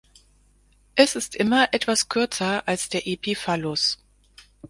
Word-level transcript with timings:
Es 0.95 1.15
ist 1.15 1.35
immer 1.35 1.75
etwas 1.75 2.09
kürzer 2.09 2.67
als 2.67 2.89
der 2.89 3.05
Epiphallus. 3.05 3.99